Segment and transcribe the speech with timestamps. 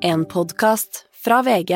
[0.00, 1.72] En podkast fra VG.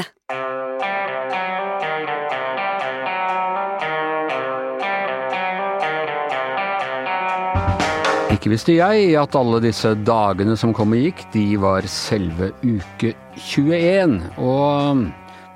[8.31, 13.15] Ikke visste jeg at alle disse dagene som kom og gikk, de var selve uke
[13.35, 14.19] 21.
[14.39, 15.03] Og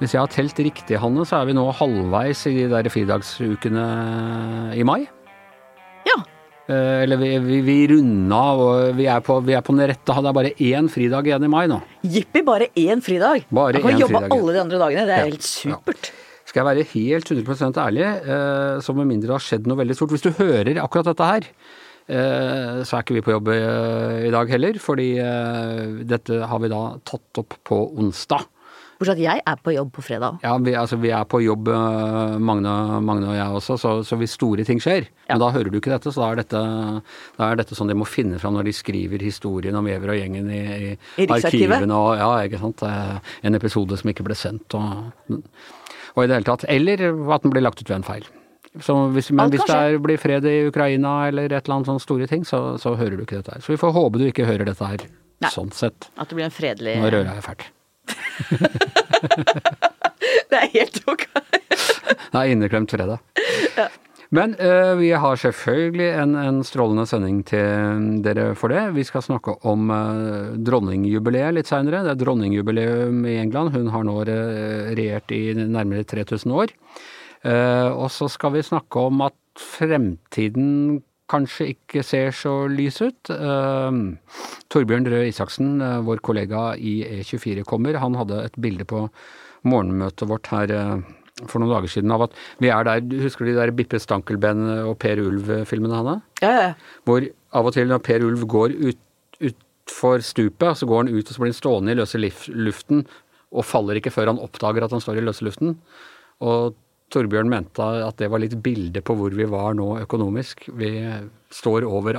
[0.01, 3.87] hvis jeg har telt riktig, Hanne, så er vi nå halvveis i de der fridagsukene
[4.75, 5.05] i mai.
[6.69, 6.75] Ja.
[6.75, 10.17] Eh, Eller vi, vi, vi runda, og vi er, på, vi er på den rette
[10.17, 11.81] Det er bare én fridag igjen i mai nå.
[12.03, 13.47] Jippi, bare én fridag.
[13.55, 15.07] Bare da kan vi jobbe fridag, alle de andre dagene.
[15.07, 16.13] Det er Ja, helt supert.
[16.47, 19.97] Skal jeg være helt 100% ærlig, eh, så med mindre det har skjedd noe veldig
[19.99, 21.49] stort Hvis du hører akkurat dette her,
[22.09, 25.09] eh, så er ikke vi på jobb i dag heller, fordi
[26.07, 28.47] dette har vi da tatt opp på onsdag.
[28.97, 30.39] Bortsett at jeg er på jobb på fredag.
[30.41, 32.73] Ja, vi, altså, vi er på jobb, eh, Magne,
[33.05, 35.93] Magne og jeg også, så, så hvis store ting skjer, men da hører du ikke
[35.93, 36.63] dette, så da er dette,
[37.37, 40.21] da er dette sånn de må finne fram når de skriver historien om Vever og
[40.21, 40.95] gjengen i, i,
[41.27, 41.93] I arkivene.
[41.93, 42.87] Og, ja, ikke sant.
[42.89, 45.13] Eh, En episode som ikke ble sendt og,
[46.17, 46.65] og i det hele tatt.
[46.73, 47.05] Eller
[47.37, 48.25] at den blir lagt ut ved en feil.
[48.81, 52.03] Så hvis, men hvis det er, blir fred i Ukraina eller et eller annet sånne
[52.05, 53.65] store ting, så, så hører du ikke dette her.
[53.65, 55.05] Så vi får håpe du ikke hører dette her.
[55.45, 55.53] Nei.
[55.53, 56.09] Sånn sett.
[56.17, 57.67] At det blir en fredelig Nå rører jeg fælt.
[60.51, 61.23] Det er helt ok.
[62.33, 63.19] Det er inneklemt fredag.
[64.35, 68.83] Men uh, vi har selvfølgelig en, en strålende sending til dere for det.
[68.97, 72.03] Vi skal snakke om uh, dronningjubileet litt seinere.
[72.05, 73.73] Det er dronningjubileum i England.
[73.77, 76.75] Hun har nå re- regjert i nærmere 3000 år.
[77.47, 80.99] Uh, og så skal vi snakke om at fremtiden
[81.31, 83.31] kanskje ikke ser så lys ut.
[83.33, 84.01] Eh,
[84.73, 87.99] Torbjørn Røe Isaksen, eh, vår kollega i E24 kommer.
[88.03, 89.07] Han hadde et bilde på
[89.67, 91.01] morgenmøtet vårt her eh,
[91.45, 94.63] for noen dager siden av at vi er der Husker du de der Bippe Stankelben
[94.87, 96.17] og Per Ulv-filmene, Hanne?
[96.41, 96.71] Ja, ja.
[97.05, 99.03] Hvor av og til når Per Ulv går ut,
[99.41, 103.05] utfor stupet, så går han ut og så blir han stående i løse luften
[103.53, 105.77] og faller ikke før han oppdager at han står i løse luften.
[106.45, 106.75] Og
[107.15, 110.65] Torbjørn mente at det var litt bilde på hvor vi var nå økonomisk.
[110.75, 110.91] Vi
[111.55, 112.19] står over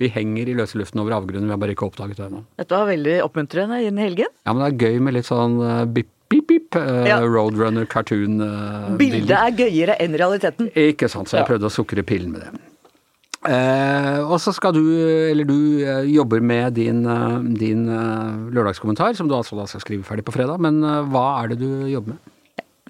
[0.00, 2.42] Vi henger i løse luften over avgrunnen, vi har bare ikke oppdaget det ennå.
[2.58, 4.32] Dette var veldig oppmuntrende inn i helgen.
[4.44, 7.20] Ja, men det er gøy med litt sånn uh, bip, bip, bip, uh, Ja.
[7.22, 10.72] Roadrunner cartoon uh, Bildet er gøyere enn realiteten.
[10.74, 11.50] Ikke sant, så jeg Ja.
[11.54, 12.54] prøvde å sukre pillen med det.
[13.44, 14.80] Eh, og så skal du,
[15.28, 19.82] eller du eh, jobber med din, eh, din eh, lørdagskommentar, som du altså da skal
[19.84, 20.56] skrive ferdig på fredag.
[20.64, 22.30] Men eh, hva er det du jobber med?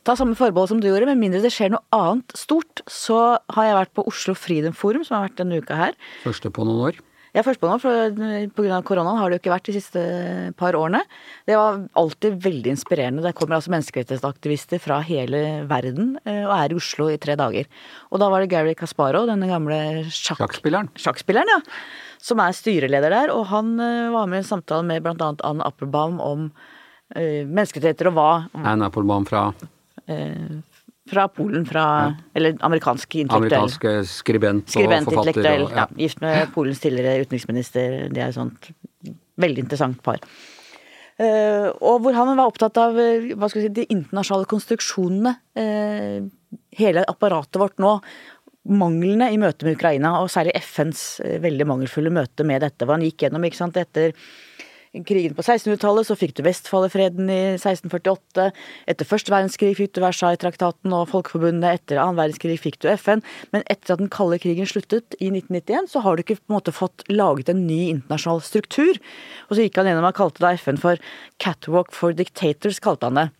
[0.05, 2.85] Ta samme forbehold som du gjorde, med mindre det skjer noe annet stort.
[2.91, 3.17] Så
[3.57, 5.99] har jeg vært på Oslo Freedom Forum, som har vært denne uka her.
[6.27, 7.03] Første på noen år?
[7.35, 8.77] Ja, første først på år, for pga.
[8.87, 10.03] koronaen har det jo ikke vært de siste
[10.61, 11.01] par årene.
[11.49, 13.25] Det var alltid veldig inspirerende.
[13.25, 17.67] Det kommer altså menneskerettighetsaktivister fra hele verden eh, og er i Oslo i tre dager.
[18.15, 19.81] Og da var det Gary Casparo, denne gamle
[20.15, 20.93] sjakk Sjakkspilleren?
[20.95, 21.59] sjakkspilleren, ja.
[22.23, 23.35] Som er styreleder der.
[23.35, 25.35] Og han eh, var med i en samtale med bl.a.
[25.43, 26.51] Ann Appelbaum om
[27.17, 28.31] eh, menneskerettigheter og hva
[28.63, 29.74] Anne Applebaum fra eh,
[31.11, 33.61] fra Polen, fra Eller amerikansk intellektuell.
[33.61, 35.63] amerikansk eh, skribent, Skribent, og forfatter.
[35.63, 35.87] og- Ja.
[35.97, 38.09] Gift med Polens tidligere utenriksminister.
[38.13, 38.71] Det er et sånt
[39.39, 40.19] veldig interessant par.
[41.15, 45.37] Uh, og hvor han var opptatt av eh, hva skal vi si, de internasjonale konstruksjonene.
[45.55, 46.29] Uh,
[46.75, 48.01] hele apparatet vårt nå.
[48.67, 52.85] Manglene i møte med Ukraina, og særlig FNs uh, veldig mangelfulle møte med dette.
[52.85, 54.13] Hva han gikk gjennom ikke sant, etter
[55.03, 58.47] krigen på 1600-tallet, så fikk du Vestfoldfreden i 1648.
[58.91, 61.81] Etter første verdenskrig fikk du Versailles-traktaten og Folkeforbundet.
[61.81, 63.25] Etter annen verdenskrig fikk du FN.
[63.55, 66.59] Men etter at den kalde krigen sluttet i 1991, så har du ikke på en
[66.59, 69.01] måte fått laget en ny internasjonal struktur.
[69.49, 71.01] Og så gikk han gjennom og kalte da FN for
[71.43, 73.31] Catwalk for Dictators, kalte han det.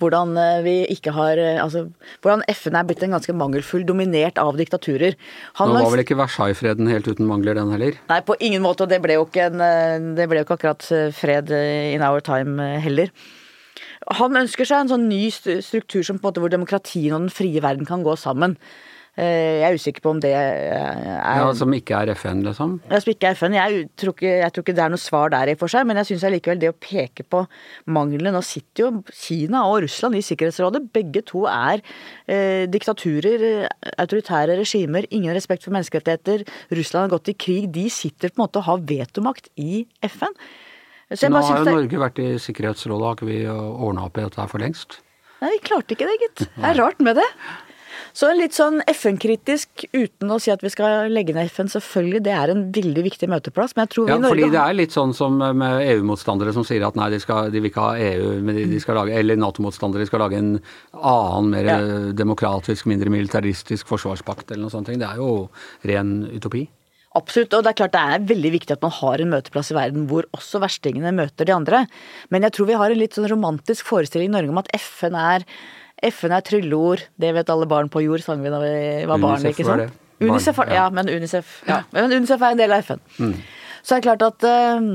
[0.00, 1.86] Hvordan eh, vi ikke har eh, Altså,
[2.22, 5.16] hvordan FN er blitt en ganske mangelfull, dominert av diktaturer.
[5.60, 7.98] Han Nå var- vel ikke Versailles-freden helt uten mangler, den heller?
[8.10, 10.58] Nei, på ingen måte, og det ble jo ikke, en, eh, det ble jo ikke
[10.58, 13.10] akkurat fred in our time heller.
[14.20, 17.32] Han ønsker seg en sånn ny struktur som på en måte hvor demokratien og den
[17.32, 18.56] frie verden kan gå sammen.
[19.16, 22.74] Eh, Jeg er usikker på om det er Ja, Som ikke er FN, liksom?
[22.90, 25.30] Jeg som ikke er FN, jeg tror ikke, jeg tror ikke det er noe svar
[25.32, 27.40] der i for seg, men jeg syns allikevel det å peke på
[27.88, 30.82] manglene Nå sitter jo Kina og Russland i Sikkerhetsrådet.
[30.92, 31.80] Begge to er
[32.28, 36.44] eh, diktaturer, autoritære regimer, ingen respekt for menneskerettigheter.
[36.76, 37.70] Russland har gått i krig.
[37.72, 40.36] De sitter på en måte og har vetomakt i FN.
[41.08, 44.42] Nå har jo det, Norge vært i Sikkerhetsrådet, har ikke vi ordna opp i dette
[44.42, 44.98] her for lengst?
[45.40, 46.44] Nei, vi klarte ikke det, gitt.
[46.56, 47.26] Det er rart med det.
[48.16, 52.22] Så litt sånn FN-kritisk, uten å si at vi skal legge ned FN, selvfølgelig.
[52.26, 54.62] Det er en veldig viktig møteplass, men jeg tror vi Ja, i Norge fordi det
[54.62, 57.84] er litt sånn som med EU-motstandere som sier at nei, de, skal, de vil ikke
[57.88, 60.54] ha EU, men de, de skal lage, eller Nato-motstandere, skal lage en
[60.96, 61.78] annen, mer Ja.
[62.16, 64.88] demokratisk, mindre militaristisk forsvarspakt eller noe sånt.
[64.92, 65.48] Det er jo
[65.84, 66.66] ren utopi.
[67.16, 69.76] Absolutt, og det er klart det er veldig viktig at man har en møteplass i
[69.78, 71.86] verden hvor også verstingene møter de andre.
[72.28, 75.16] Men jeg tror vi har en litt sånn romantisk forestilling i Norge om at FN
[75.16, 75.46] er,
[76.04, 78.72] FN er trylleord, det vet alle barn på jord, sang vi da vi
[79.08, 79.86] var barn, ikke sant?
[79.86, 80.74] Barn, Unicef, ja.
[80.74, 81.82] ja, men Unicef, ja.
[81.92, 83.00] Men Unicef er en del av FN.
[83.20, 83.32] Mm.
[83.84, 84.86] Så er klart at, eh,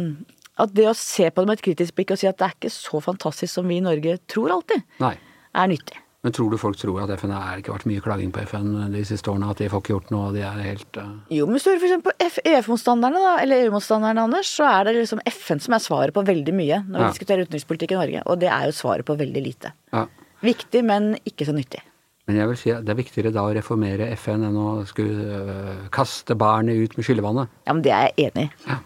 [0.61, 2.55] at det å se på det med et kritisk blikk og si at det er
[2.57, 5.15] ikke så fantastisk som vi i Norge tror alltid, Nei.
[5.53, 6.01] er nyttig.
[6.21, 8.99] Men tror du folk tror at FN er ikke vært mye klaging på FN de
[9.09, 9.47] siste årene?
[9.49, 11.07] At de får ikke gjort noe, og de er helt uh...
[11.33, 12.13] Jo, men hvis du hører på
[12.45, 16.53] EF-motstanderne, da, eller EU-motstanderne, Anders, så er det liksom FN som er svaret på veldig
[16.53, 17.09] mye når vi Ja.
[17.15, 18.21] diskuterer utenrikspolitikk i Norge.
[18.29, 19.73] Og det er jo svaret på veldig lite.
[19.89, 20.05] Ja.
[20.41, 21.83] Viktig, men ikke så nyttig.
[22.29, 25.41] Men jeg vil si at det er viktigere da å reformere FN enn å skulle
[25.41, 27.51] øh, kaste barnet ut med skyllevannet.
[27.67, 28.77] Ja, men det er jeg enig i.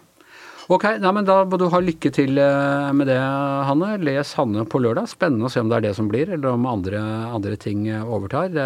[0.65, 3.19] Ok, nei, men da må du ha lykke til øh, med det,
[3.67, 3.91] Hanne.
[4.01, 5.11] Les Hanne på lørdag.
[5.11, 7.03] Spennende å se om det er det som blir, eller om andre,
[7.35, 8.49] andre ting øh, overtar.
[8.55, 8.65] Det,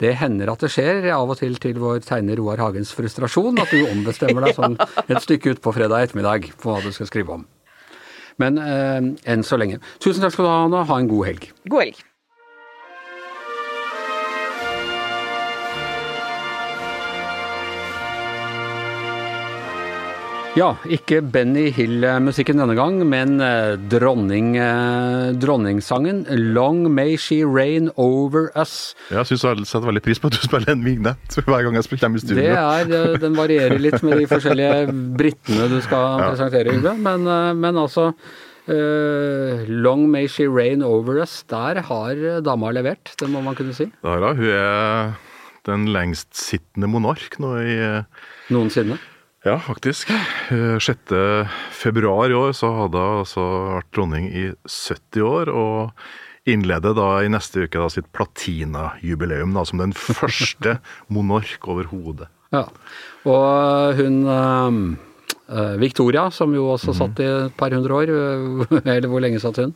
[0.00, 3.74] det hender at det skjer, av og til til vår tegner Roar Hagens frustrasjon, at
[3.74, 7.44] du ombestemmer deg sånn et stykke utpå fredag ettermiddag på hva du skal skrive om.
[8.40, 9.80] Men eh, enn så lenge.
[10.02, 10.84] Tusen takk skal du ha, Anna.
[10.88, 11.50] Ha en god helg.
[11.68, 12.00] God helg.
[20.58, 24.56] Ja, ikke Benny Hill-musikken denne gang, men eh, dronning,
[25.38, 28.96] dronningsangen 'Long May She Rain Over Us'.
[29.14, 31.86] Jeg syns jeg setter veldig pris på at du spiller en vignett hver gang jeg
[32.02, 32.42] hjemme i studio.
[32.42, 34.90] Det er, eh, Den varierer litt med de forskjellige
[35.22, 36.96] britene du skal presentere, Yngve.
[36.98, 43.14] Men, eh, men altså uh, 'Long May She Rain Over Us', der har dama levert,
[43.22, 43.86] det må man kunne si.
[44.02, 45.14] Dara, hun er
[45.68, 48.98] den lengstsittende monark nå i eh, Noensinne.
[49.44, 50.10] Ja, faktisk.
[50.50, 51.14] Eh, 6.
[51.72, 53.44] februar i år så hadde hun altså
[53.78, 59.80] vært dronning i 70 år, og innleder da i neste uke da sitt platinajubileum som
[59.80, 60.76] den første
[61.14, 62.28] monark overhodet.
[62.52, 62.66] Ja.
[63.24, 64.78] Og hun eh,
[65.56, 69.40] eh, Victoria, som jo også satt i et par hundre år, eh, eller hvor lenge
[69.40, 69.72] satt hun?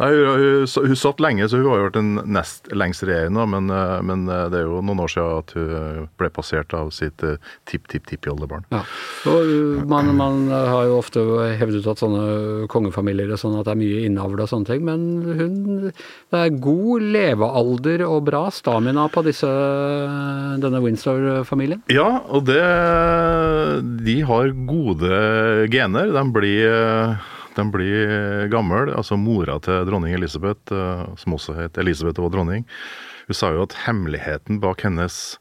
[0.00, 3.44] Nei, hun, hun, hun satt lenge, så hun har jo vært den nest lengst regjerende,
[3.46, 6.90] men, eh, men eh, det er jo noen år siden at hun ble passert av
[6.94, 7.36] sitt eh,
[7.70, 8.66] tipp-tipp-tippoldebarn.
[8.74, 8.82] Ja.
[9.30, 11.22] Og man, man har jo ofte
[11.60, 15.06] hevdet at sånne kongefamilier og sånn at det er mye innavl og sånne ting, men
[15.34, 15.54] hun
[15.84, 19.48] Det er god levealder og bra stamina på disse,
[20.62, 21.84] denne Windsor-familien.
[21.92, 22.64] Ja, og det
[24.04, 25.20] De har gode
[25.72, 26.10] gener.
[26.14, 26.76] De blir,
[27.56, 28.92] de blir gammel.
[28.94, 32.66] Altså mora til dronning Elisabeth, eh, som også het Elisabeth og var dronning,
[33.28, 35.38] hun sa jo at hemmeligheten bak hennes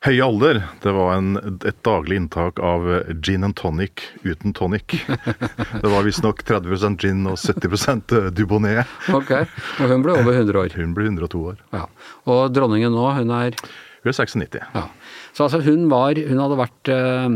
[0.00, 1.34] høye alder, det var en,
[1.68, 2.86] et daglig inntak av
[3.20, 4.96] gin and tonic uten tonic.
[5.82, 8.88] Det var visstnok 30% gin og 70% Dubonnet.
[9.12, 9.34] Ok,
[9.82, 10.72] Og hun ble over 100 år.
[10.80, 11.60] Hun ble 102 år.
[11.76, 11.84] Ja.
[12.24, 13.56] Og dronningen nå, hun er
[14.00, 14.56] Hun er 96.
[14.72, 14.86] Ja.
[15.36, 17.28] Så altså hun var Hun hadde vært eh,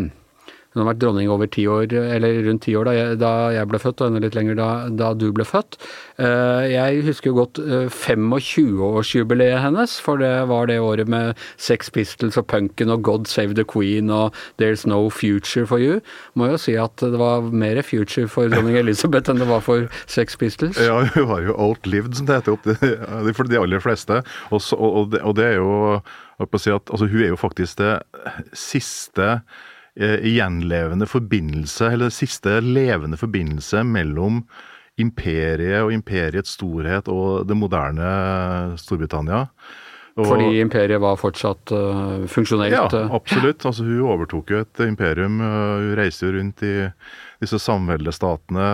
[0.74, 3.68] hun har vært dronning over ti år, eller rundt ti år da jeg, da jeg
[3.70, 5.78] ble født, og enda litt lenger da, da du ble født.
[6.18, 11.90] Eh, Jeg husker jo godt eh, 25-årsjubileet hennes, for det var det året med Sex
[11.94, 16.00] Pistols og punken og God Save the Queen og There's No Future for You.
[16.34, 19.86] Må jo si at det var mer future for dronning Elizabeth enn det var for
[20.10, 20.78] Sex Pistols.
[20.82, 22.66] Ja, hun var jo outlived, som det heter opp
[23.38, 24.22] for de aller fleste.
[24.50, 26.00] Og, så, og, og, det, og det er jo
[26.58, 27.92] si at, altså, Hun er jo faktisk det
[28.58, 29.40] siste eh,
[29.94, 34.40] gjenlevende forbindelse, eller siste levende forbindelse mellom
[35.00, 38.08] imperiet og imperiets storhet og det moderne
[38.78, 39.44] Storbritannia.
[40.14, 42.74] Og, Fordi imperiet var fortsatt uh, funksjonelt.
[42.74, 43.14] ja, eh.
[43.14, 43.64] absolutt.
[43.68, 45.40] Altså, hun overtok jo et imperium.
[45.42, 46.74] Hun reiste jo rundt i
[47.42, 48.68] disse samveldestatene.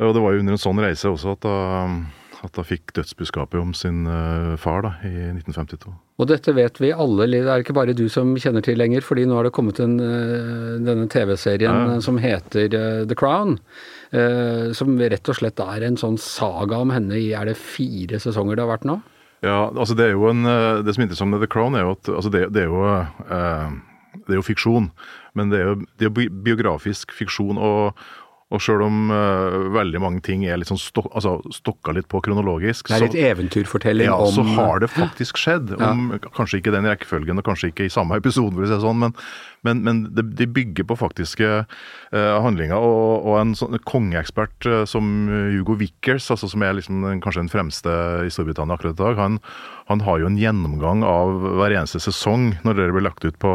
[0.00, 2.00] Og det var jo under en sånn reise også at hun
[2.44, 5.92] at hun fikk dødsbudskapet om sin øh, far da, i 1952.
[6.20, 9.26] Og dette vet vi alle, det er ikke bare du som kjenner til lenger, fordi
[9.28, 11.94] nå har det kommet en, eh, denne TV-serien Ja.
[11.96, 13.58] eh, som heter eh, The Crown.
[14.12, 18.20] eh, Som rett og slett er en sånn saga om henne i er det fire
[18.20, 18.98] sesonger det har vært nå?
[19.42, 20.42] Ja, altså det er jo en,
[20.84, 22.82] det som er interessant med The Crown, er jo at altså det, det, er jo,
[24.26, 24.90] det er jo fiksjon.
[25.38, 27.56] Men det er jo, det er biografisk fiksjon.
[27.56, 27.94] og
[28.50, 32.18] og sjøl om uh, veldig mange ting er litt sånn stok, altså, stokka litt på
[32.24, 35.70] kronologisk Det er så- eventyrfortelling Ja, om så har det faktisk skjedd.
[35.78, 35.92] Ja.
[35.92, 38.82] Om, Kanskje ikke den rekkefølgen, og kanskje ikke i samme episode, for å si det
[38.82, 39.14] sånn, men,
[39.66, 42.80] men, men de bygger på faktiske eh, handlinger.
[42.80, 47.52] Og, og en sånn kongeekspert eh, som Hugo Vickers, altså, som er liksom kanskje den
[47.52, 49.38] fremste i Storbritannia akkurat i dag, han,
[49.90, 53.52] han har jo en gjennomgang av hver eneste sesong når det blir lagt ut på,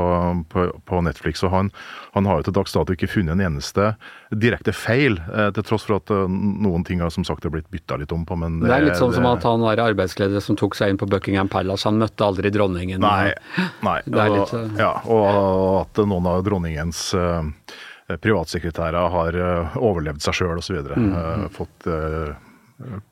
[0.52, 1.42] på, på Netflix.
[1.48, 1.74] Og han,
[2.14, 3.94] han har jo til dags dato ikke funnet en eneste
[4.36, 7.98] direkte feil, eh, til tross for at noen ting har som sagt er blitt bytta
[8.02, 8.38] litt om på.
[8.38, 10.94] Men det, det er litt sånn det, som at han var arbeidsleder som tok seg
[10.94, 11.88] inn på Buckingham Palace.
[11.90, 13.02] Han møtte aldri dronningen.
[13.02, 13.34] Nei.
[13.86, 13.98] nei.
[14.06, 17.46] Og, litt, ja, og at noen av dronningens uh,
[18.10, 20.82] privatsekretærer har uh, overlevd seg sjøl osv.
[20.92, 21.14] Mm.
[21.16, 21.90] Uh, fått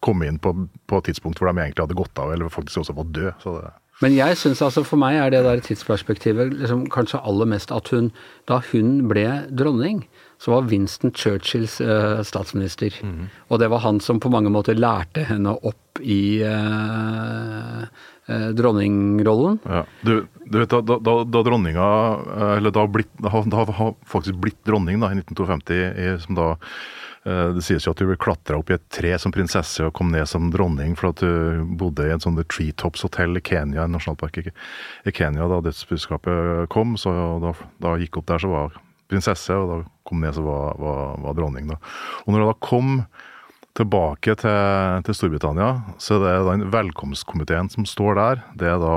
[0.03, 0.51] komme inn på,
[0.91, 3.29] på, et tidspunkt hvor de egentlig hadde gått av, eller faktisk også fått dø.
[3.39, 3.69] Så det
[4.01, 7.91] men jeg syns altså for meg er det der tidsperspektivet liksom kanskje aller mest at
[7.93, 8.09] hun
[8.49, 10.01] Da hun ble dronning,
[10.41, 12.91] så var Winston Churchills uh, statsminister.
[12.99, 13.29] Mm.
[13.47, 17.85] Og det var han som på mange måter lærte henne opp i uh,
[18.27, 19.59] dronningrollen.
[19.67, 19.83] Ja.
[20.01, 20.13] Du,
[20.45, 21.87] du, vet da, da, da dronninga
[22.55, 26.53] Eller da, blitt, da, har faktisk blitt dronning da, i 1952, som da
[27.23, 30.09] det sies jo at du ble klatra opp i et tre som prinsesse og kom
[30.11, 33.95] ned som dronning for at du bodde i en sånn Treetops hotell i Kenya, en
[33.95, 36.97] nasjonalpark i Kenya da dødsbudskapet kom.
[36.99, 37.13] Så
[37.43, 38.75] da, da gikk opp der, så var
[39.11, 39.77] prinsesse, og da
[40.07, 41.71] kom ned så var, var, var, dronning.
[41.71, 41.79] Da.
[42.25, 42.91] Og når hun da kom
[43.77, 45.69] tilbake til, til, Storbritannia,
[46.01, 48.43] så det er den velkomstkomiteen som står der.
[48.59, 48.95] Det er da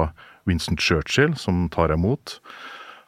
[0.49, 2.39] Winston Churchill som tar imot.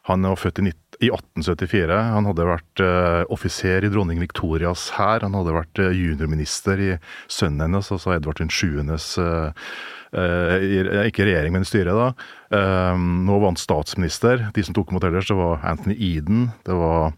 [0.09, 0.71] Han er født i,
[1.05, 1.99] i 1874.
[2.15, 5.21] Han hadde vært uh, offiser i dronning Victorias hær.
[5.25, 6.91] Han hadde vært uh, juniorminister i
[7.29, 9.69] sønnen hennes, altså Edvard 7.s uh,
[10.17, 12.09] uh, Ikke regjering, men styre, da.
[12.49, 14.49] Uh, nå var han statsminister.
[14.55, 16.49] De som tok imot ellers, det var Anthony Eden.
[16.65, 17.13] Det var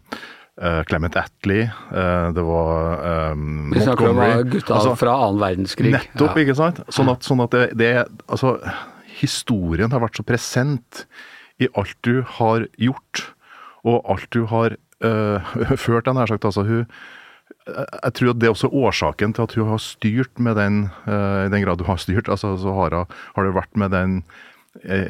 [0.60, 1.64] Uh, Clement Attlee,
[1.96, 4.18] uh, det var um, Vi snakker om
[4.50, 5.94] gutta altså, fra annen verdenskrig.
[5.94, 6.42] Nettopp, ja.
[6.44, 6.82] ikke sant.
[6.92, 7.92] Sånn at, sånn at det, det,
[8.28, 8.58] Altså,
[9.16, 11.06] historien har vært så present
[11.56, 13.24] i alt du har gjort,
[13.88, 15.56] og alt du har uh,
[15.86, 16.44] ført, nær sagt.
[16.44, 16.86] Altså, hun
[17.62, 21.50] jeg tror at det er også årsaken til at hun har styrt med den, i
[21.52, 22.26] den grad hun har styrt.
[22.32, 24.16] altså så har, har det vært med den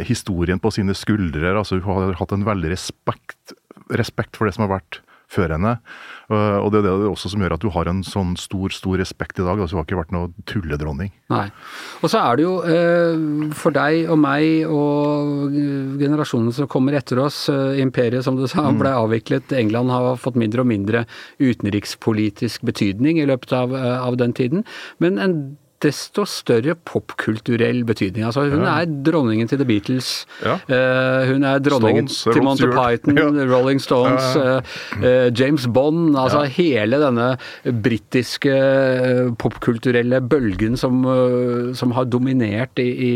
[0.04, 1.54] historien på sine skuldre.
[1.56, 3.54] altså Hun har hatt en veldig respekt,
[3.88, 5.00] respekt for det som har vært
[5.32, 5.76] før henne.
[6.32, 9.40] Og det er det også som gjør at du har en sånn stor, stor respekt
[9.40, 9.58] i dag.
[9.58, 11.10] Altså, hun har ikke vært noe tulledronning.
[11.32, 11.44] Nei.
[12.00, 15.56] Og så er det jo eh, for deg og meg og
[16.00, 18.80] generasjonen som kommer etter oss, eh, imperiet som du sa mm.
[18.80, 21.04] ble avviklet, England har fått mindre og mindre
[21.42, 24.64] utenrikspolitisk betydning i løpet av, eh, av den tiden.
[25.02, 25.36] Men en
[25.82, 28.26] desto større popkulturell betydning.
[28.28, 28.78] Altså, hun ja.
[28.82, 30.10] er dronningen til The Beatles.
[30.44, 30.56] Ja.
[30.68, 33.46] Uh, hun er dronningen Stones, til Monty Python, ja.
[33.50, 36.16] Rolling Stones, uh, James Bond.
[36.18, 37.32] Altså hele denne
[37.84, 38.54] britiske
[39.42, 41.02] popkulturelle bølgen som,
[41.76, 43.12] som, har dominert i, i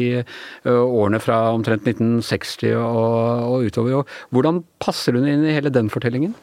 [0.67, 4.19] årene fra omtrent 1960 og, og utover.
[4.35, 6.35] Hvordan passer hun inn i hele den fortellingen?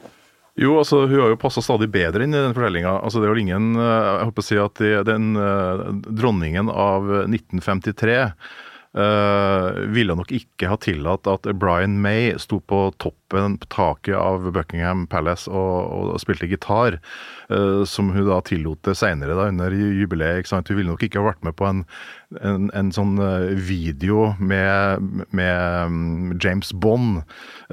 [0.60, 3.00] Jo, altså hun har jo passa stadig bedre inn i den fortellinga.
[3.01, 5.31] Altså, det er jo ingen Jeg håper å si at den
[6.13, 8.62] dronningen av 1953 Uh,
[8.93, 15.07] ville nok ikke ha tillatt at Brian May sto på toppen på taket av Buckingham
[15.07, 17.00] Palace og, og spilte gitar,
[17.50, 20.50] uh, som hun da tillot det seinere under jubileet.
[20.51, 21.83] Hun ville nok ikke ha vært med på en,
[22.41, 27.23] en, en sånn eh, video med, med mm, James Bond.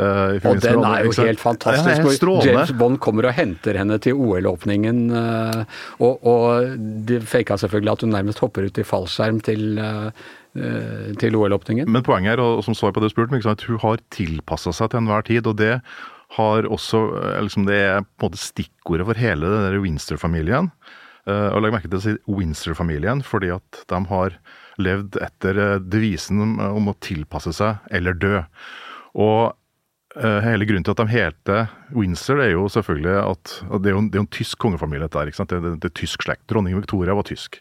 [0.00, 2.24] Og den er jo helt fantastisk.
[2.24, 5.00] Ja, James Bond kommer og henter henne til OL-åpningen,
[6.00, 6.76] og, og
[7.08, 11.86] de faka selvfølgelig at hun nærmest hopper ut i fallskjerm til Eh, til OL-åpningen.
[11.86, 14.90] Men poenget er, og som svar på det du spurte, at hun har tilpassa seg
[14.90, 15.46] til enhver tid.
[15.46, 15.76] og det
[16.36, 20.70] har også, eh, liksom Det er på en måte stikkordet for hele den Winster-familien.
[21.28, 24.30] Uh, og Legg merke til å si Winster-familien, fordi at de har
[24.78, 28.42] levd etter devisen om å tilpasse seg eller dø.
[29.14, 29.59] Og Eh,
[30.18, 34.00] hele grunnen til at de heter Windsor, er jo selvfølgelig at, at det, er jo,
[34.10, 35.06] det er en tysk kongefamilie.
[35.06, 35.50] dette ikke sant?
[35.50, 36.42] Det, det, det, er tysk slekt.
[36.50, 37.60] Dronning Victoria var tysk.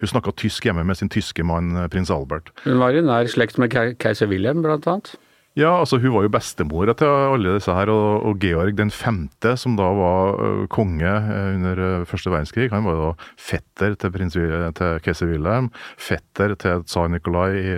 [0.00, 2.54] Hun snakka tysk hjemme med sin tyske mann eh, prins Albert.
[2.64, 5.12] Hun var i nær slekt med keiser Wilhelm, blant annet?
[5.58, 7.90] Ja, altså hun var jo bestemora til alle disse her.
[7.92, 12.96] Og, og, Georg den femte, som da var uh, konge under første verdenskrig, han var
[12.96, 15.68] jo da fetter til, prins, til keiser Wilhelm.
[16.00, 17.76] Fetter til tsar Nikolai i,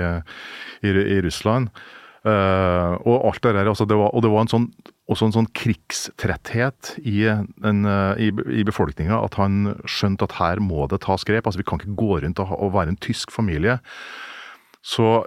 [0.87, 1.73] i, i Russland.
[2.23, 4.67] Uh, og alt det der, altså det var, og det var en sånn,
[5.11, 10.63] også en sånn krigstretthet i, en, uh, i, i befolkninga at han skjønte at her
[10.63, 11.49] må det tas grep.
[11.49, 13.81] altså Vi kan ikke gå rundt og, og være en tysk familie.
[14.87, 15.25] Så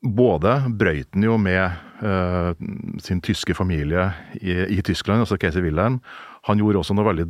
[0.00, 2.56] både brøyt han jo med uh,
[3.04, 4.08] sin tyske familie
[4.40, 6.00] i, i Tyskland, altså keiser Wilhelm,
[6.46, 7.26] han gjorde også noe veldig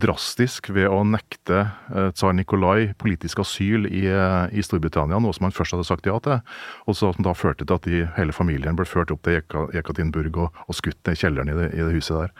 [0.00, 5.44] drastisk ved å nekte eh, tsar Nikolai politisk asyl i, eh, i, Storbritannia, noe som
[5.48, 6.40] han først hadde sagt ja til,
[6.88, 9.42] og som da førte til at de, hele familien ble ført opp til
[9.76, 12.36] Jekatinburg og, og skutt i kjelleren i det, i det, huset der.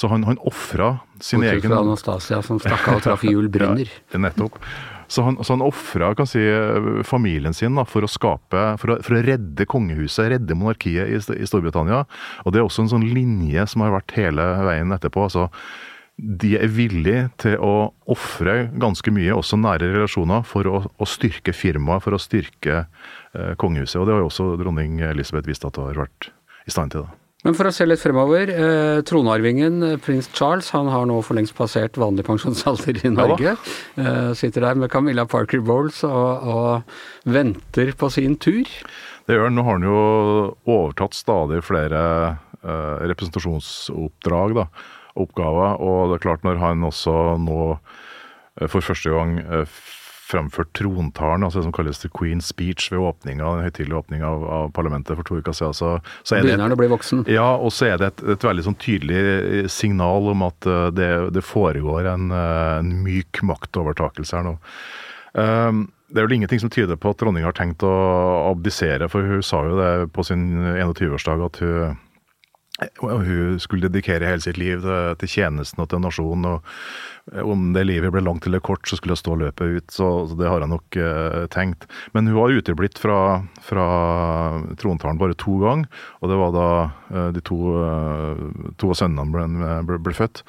[0.00, 3.92] Så han, han ofra sin Bortsett egen Anastasia som stakk av og traff hjul brenner.
[4.14, 4.56] ja, nettopp.
[5.08, 6.42] Så han, så han ofra si,
[7.08, 11.20] familien sin da, for, å skape, for, å, for å redde kongehuset, redde monarkiet i,
[11.38, 12.04] i, Storbritannia.
[12.44, 15.28] Og det er også en sånn linje som har vært hele veien etterpå.
[15.28, 15.48] altså
[16.18, 21.54] de er villige til å ofre ganske mye, også nære relasjoner, for å, å styrke
[21.54, 24.00] firmaet, for å styrke eh, kongehuset.
[24.00, 26.32] Og det har jo også dronning Elisabeth vist at hun har vært
[26.66, 27.06] i stand til.
[27.06, 27.27] det.
[27.48, 28.50] Men for å se litt fremover.
[28.52, 33.54] Eh, tronarvingen eh, prins Charles han har nå for lengst passert vanlig pensjonsalder i Norge.
[33.56, 38.68] Ja, eh, sitter der med Camilla Parker Bowles og, og venter på sin tur.
[39.24, 39.56] Det gjør han.
[39.56, 40.04] Nå har han jo
[40.68, 42.04] overtatt stadig flere
[42.60, 44.56] eh, representasjonsoppdrag.
[44.60, 44.68] da
[45.18, 45.78] oppgaver.
[45.82, 49.38] Og det er klart, når han også nå eh, for første gang
[50.28, 54.28] eh, fremført trontalen, altså det som kalles the Queen's speech ved åpninga, den høytidelige åpninga
[54.28, 55.76] av, av, parlamentet for to uker siden.
[55.76, 55.92] Så,
[56.22, 57.26] så er Begynner han å bli voksen?
[57.32, 61.12] Ja, og så er det et, et veldig sånn tydelig eh, signal om at det,
[61.36, 64.58] det foregår en, en, myk maktovertakelse her nå.
[65.38, 67.92] Um, det er vel ingenting som tyder på at dronninga har tenkt å
[68.48, 71.98] abdisere, for hun sa jo det på sin 21-årsdag at hun
[72.78, 74.84] hun skulle dedikere hele sitt liv
[75.18, 76.44] til tjenesten og til nasjonen.
[76.46, 79.90] og Om det livet ble langt eller kort, så skulle hun stå løpet ut.
[79.90, 81.88] Så det har jeg nok eh, tenkt.
[82.14, 83.88] Men hun har uteblitt fra, fra
[84.78, 85.90] trontalen bare to ganger.
[86.22, 86.68] Og det var da
[87.10, 88.46] eh, de to, eh,
[88.78, 89.48] to av sønnene ble,
[89.88, 90.44] ble, ble, født.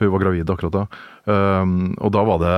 [0.00, 0.88] Hun var gravid akkurat da.
[1.24, 2.56] Og da var det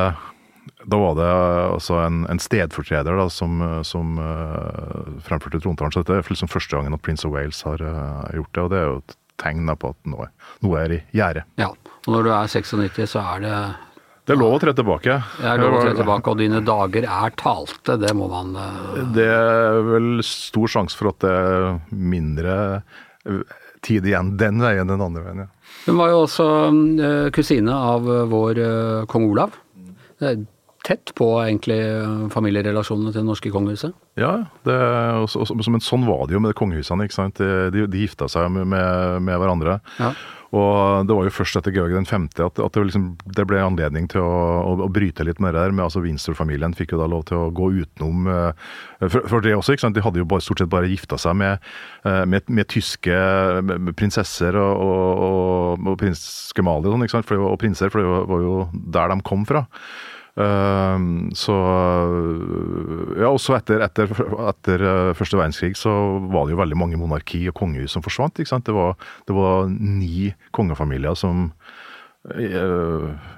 [0.86, 1.30] da var det
[1.74, 5.94] altså en, en stedfortreder da, som, som uh, fremførte trontalen.
[5.94, 8.62] Så dette er liksom første gangen at Prince of Wales har uh, gjort det.
[8.62, 10.28] Og det er jo et tegn på at noe,
[10.62, 11.42] noe er i gjære.
[11.58, 11.72] Ja,
[12.06, 13.58] og når du er 96, så er det
[14.26, 15.20] det er lov å tre tilbake.
[15.38, 18.96] Det er lov å tre tilbake, og dine dager er talte, det må man uh...
[19.14, 22.56] Det er vel stor sjanse for at det er mindre
[23.86, 25.52] tid igjen den veien enn den andre veien, ja.
[25.86, 26.48] Hun var jo også
[27.34, 28.58] kusine av vår
[29.10, 29.54] kong Olav
[30.86, 31.80] tett på egentlig
[32.34, 33.96] familierelasjonene til det norske kongehuset?
[34.20, 34.32] Ja,
[34.68, 34.76] det,
[35.26, 37.08] også, også, men sånn var det jo med kongehusene.
[37.08, 37.42] ikke sant?
[37.42, 39.80] De, de gifta seg med, med hverandre.
[39.98, 40.14] Ja.
[40.54, 42.28] Og det var jo først etter Georg 5.
[42.38, 45.64] at, at det, liksom, det, ble anledning til å, å, å, bryte litt med det
[45.64, 45.74] der.
[45.74, 48.68] med altså Windsor-familien fikk jo da lov til å gå utenom uh,
[49.02, 49.98] for, for, det også, ikke sant?
[49.98, 51.70] De hadde jo bare, stort sett bare gifta seg med,
[52.06, 53.16] uh, med, med, tyske
[53.98, 56.22] prinsesser og, og, og prins
[56.56, 59.66] Gemalie og, sånn, og, og prinser, for det var jo der de kom fra.
[60.36, 61.54] Ehm, så
[63.16, 64.10] Ja, også etter, etter,
[64.50, 65.92] etter, eh, første verdenskrig så
[66.28, 68.36] var det jo veldig mange monarki og kongehus som forsvant.
[68.38, 68.66] ikke sant?
[68.66, 71.52] Det var, det var ni kongefamilier som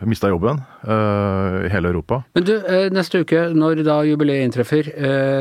[0.08, 2.22] mista jobben uh, i hele Europa.
[2.36, 2.52] Men du,
[2.94, 4.88] neste uke, når da jubileet inntreffer,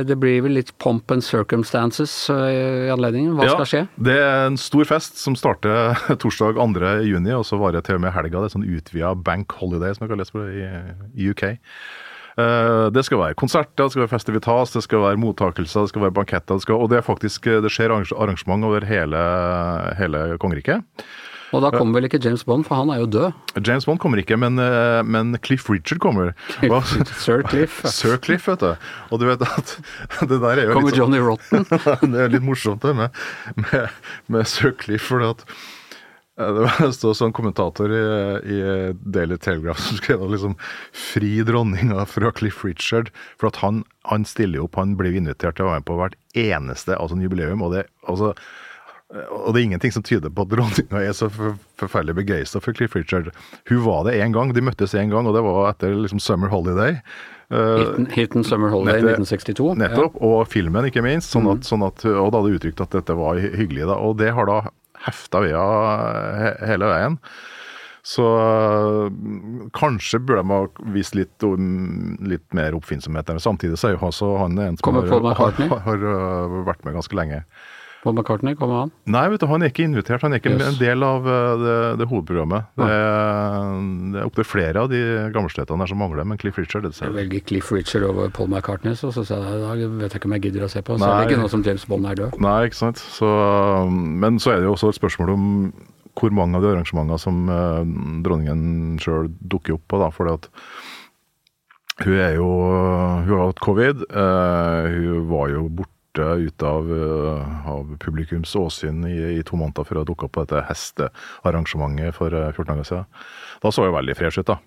[0.08, 3.36] det blir vel litt pomp and circumstances i anledningen?
[3.38, 3.84] Hva ja, skal skje?
[4.10, 6.96] Det er en stor fest som starter torsdag 2.
[7.08, 8.42] juni, og så varer til og med helga.
[8.42, 10.68] Det er sånn utvida bank holiday, som det i,
[11.16, 11.48] i UK.
[12.38, 16.14] Det skal være konserter, det skal være festivitas, det skal være mottakelser, det skal være
[16.20, 16.60] banketter.
[16.60, 19.24] Det skal, og det, er faktisk, det skjer arrangement over hele,
[19.98, 20.86] hele kongeriket.
[21.56, 23.54] Og da kommer vel ikke James Bond, for han er jo død?
[23.62, 26.34] James Bond kommer ikke, men, eh, men Cliff Richard kommer.
[27.16, 27.80] Sir Cliff.
[27.98, 28.90] Sir Cliff, vet du.
[29.12, 29.78] Og du vet at
[30.30, 31.66] det der er jo Kommer litt sånn, Johnny Rotten?
[32.14, 33.24] det er litt morsomt det med,
[33.64, 33.98] med,
[34.34, 38.04] med Sir Cliff, for at eh, det var en sånn kommentator i,
[38.44, 38.62] i,
[39.08, 40.60] Daily Telegraph som skrev liksom
[40.92, 43.14] 'Fri dronninga fra Cliff Richard'.
[43.40, 46.22] For at han, han stiller opp, han blir invitert til å være med på hvert
[46.36, 47.64] eneste altså, jubileum.
[47.64, 48.36] og det, altså
[49.08, 52.96] og det er ingenting som tyder på at dronninga er så forferdelig begeistra for Cliff
[52.98, 53.30] Richard.
[53.70, 56.52] Hun var det én gang, de møttes én gang, og det var etter liksom Summer
[56.52, 57.00] Holiday.
[57.48, 59.78] Hilton, Hiten Summer Holiday i 1962.
[59.80, 60.28] Nettopp, ja.
[60.28, 61.32] og filmen ikke minst.
[61.32, 61.68] Sånn at, mm.
[61.70, 63.86] sånn at, og da hadde uttrykt at dette var hyggelig.
[63.88, 64.58] Da, og det har da
[65.08, 67.22] hefta ved henne hele veien.
[68.08, 68.24] Så
[69.76, 71.44] kanskje burde de ha vist litt,
[72.24, 73.34] litt mer oppfinnsomhet.
[73.44, 76.06] Samtidig så er jo også han en som har, har, har,
[76.70, 77.42] vært med ganske lenge.
[78.08, 78.92] Paul McCartney, kommer han?
[79.12, 80.24] Nei, vet du, han er ikke invitert.
[80.24, 80.64] Han er ikke yes.
[80.70, 82.70] en del av eh, det, det hovedprogrammet.
[82.80, 83.74] Det er,
[84.14, 85.02] det er opptil flere av de
[85.36, 88.48] gammelstøtene der som mangler, men Cliff Richard det ser Jeg velger Cliff Richard over Paul
[88.54, 90.96] McCartney, så, så, jeg, da vet jeg ikke om jeg gidder å se på.
[90.96, 91.20] Så Nei.
[91.20, 92.40] det ikke noe som James Bond er død.
[92.48, 93.04] Nei, ikke sant.
[93.18, 93.32] Så,
[93.92, 95.50] men så er det jo også et spørsmål om
[96.18, 97.84] hvor mange av de arrangementene som uh,
[98.26, 100.00] dronningen sjøl dukker opp på.
[100.02, 100.48] da, fordi at
[102.06, 102.48] hun er jo
[103.26, 104.08] Hun har hatt covid.
[104.14, 109.58] Uh, hun var jo borte borte ut av, eh, av publikums åsyn i, i, to
[109.58, 113.06] måneder før jeg dukka på dette hestearrangementet for 14 eh, dager siden.
[113.62, 114.58] Da så hun veldig fresh ut, da.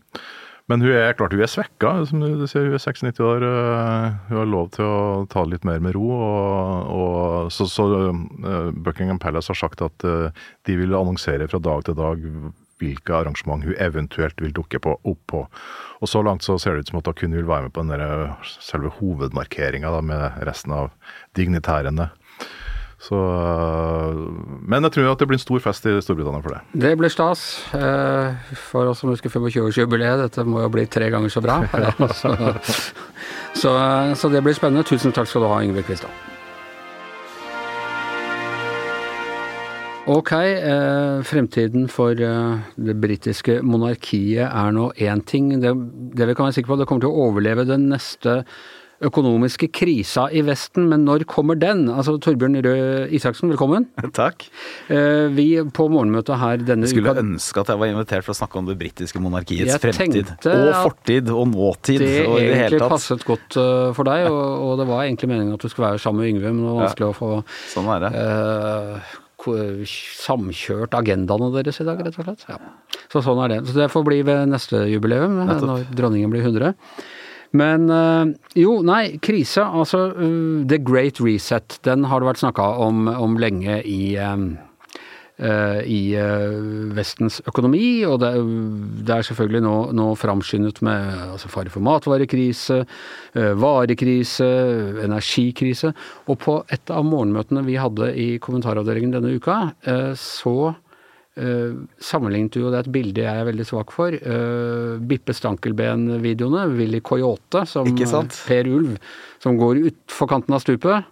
[0.71, 2.05] Men hun er klart hun er svekka.
[2.07, 3.43] Som du sier, hun er 96 år.
[3.43, 6.07] Eh, hun har lov til å ta det litt mer med ro.
[6.15, 7.89] Og, og så, så
[8.77, 12.27] Buckingham Palace har sagt at de vil annonsere fra dag til dag
[12.81, 15.45] hvilke arrangement hun eventuelt vil dukke på, opp på.
[16.01, 17.95] Og så langt så ser det ut som at hun vil være med på den
[17.95, 20.91] der, selve hovedmarkeringa med resten av
[21.39, 22.11] dignitærene.
[23.01, 23.17] Så,
[24.69, 26.83] men jeg tror at det blir en stor fest i Storbritannia for det.
[26.83, 27.45] Det blir stas.
[28.69, 31.63] For oss som husker 25-årsjubileet, dette må jo bli tre ganger så bra.
[32.13, 32.35] så,
[33.63, 33.73] så,
[34.21, 34.85] så, det blir spennende.
[34.85, 36.13] Tusen takk skal du ha, Yngve Kvistad.
[40.11, 45.53] Ok, eh, fremtiden for eh, det britiske monarkiet er nå én ting.
[45.63, 45.71] Det,
[46.19, 48.41] det vi kan være sikre på, det kommer til å overleve den neste
[49.07, 51.87] økonomiske krisa i Vesten, men når kommer den?
[51.89, 53.87] Altså Torbjørn Røe Isaksen, velkommen.
[54.19, 54.45] Takk.
[54.91, 55.47] Eh, vi
[55.79, 58.61] på morgenmøtet her denne uka Jeg skulle ønske at jeg var invitert for å snakke
[58.61, 60.35] om det britiske monarkiets fremtid.
[60.51, 62.03] Og fortid og nåtid.
[62.03, 65.57] Det og i egentlig passet godt uh, for deg, og, og, det var egentlig meningen
[65.57, 67.15] at du skulle være sammen med Yngve, men det var vanskelig ja.
[67.15, 67.33] å få
[67.73, 68.15] sånn er det.
[68.19, 69.27] Uh,
[69.87, 72.45] samkjørt agendaene deres i dag, rett og slett.
[72.51, 72.59] Ja.
[73.13, 73.63] Så sånn er det.
[73.69, 76.75] Så det får bli ved neste jubileum, når dronningen blir 100.
[77.57, 79.65] Men øh, jo, nei, krise.
[79.65, 84.15] Altså øh, The Great Reset, den har det vært snakka om, om, lenge i
[85.41, 86.01] i
[86.97, 88.31] Vestens økonomi, og det,
[89.09, 92.83] er selvfølgelig nå, nå framskyndet med altså fare for matvarekrise,
[93.57, 94.51] varekrise,
[95.07, 95.95] energikrise.
[96.29, 99.63] Og på et av morgenmøtene vi hadde i kommentaravdelingen denne uka,
[100.21, 100.75] så
[101.41, 104.13] sammenlignet sammenlignet jo det er et bilde jeg er veldig svak for.
[105.09, 106.67] Bippe Stankelben-videoene.
[106.77, 107.89] Willy Coyote som
[108.45, 108.97] Per Ulv,
[109.41, 111.09] som går utfor kanten av stupet.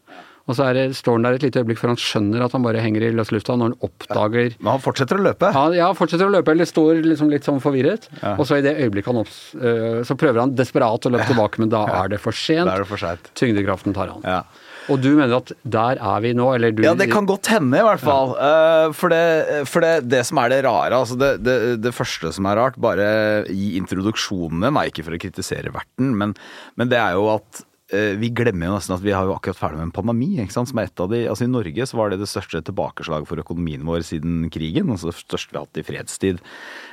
[0.48, 2.80] Og så det, står han der et lite øyeblikk før han skjønner at han bare
[2.80, 5.50] henger i løs lufta, når han oppdager Men han fortsetter å løpe?
[5.52, 8.08] Ja, ja fortsetter å løpe, eller står liksom litt sånn forvirret.
[8.22, 8.34] Ja.
[8.38, 11.61] Og så i det øyeblikket han opp, uh, så prøver han desperat å løpe tilbake,
[11.61, 12.70] men da er det for sent.
[12.70, 13.28] Er det for sent.
[13.38, 14.24] Tyngdekraften tar han.
[14.24, 14.40] Ja.
[14.88, 17.76] Og du mener at der er vi nå, eller du Ja, det kan godt hende,
[17.76, 18.32] i hvert fall.
[18.38, 18.88] Ja.
[18.88, 22.32] Uh, for, det, for det, det, som er det rare, altså det, det, det, første
[22.32, 23.08] som er rart, bare
[23.52, 26.32] i introduksjonen din, er ikke for å kritisere verten, men,
[26.80, 29.79] men det er jo at vi glemmer jo nesten at vi har jo akkurat ferdig
[29.79, 30.27] med en pandemi.
[30.42, 30.68] ikke sant?
[30.68, 33.40] Som er et av de, altså I Norge så var det det største tilbakeslaget for
[33.40, 34.90] økonomien vår siden krigen.
[34.92, 36.42] altså Det største vi har hatt i fredstid.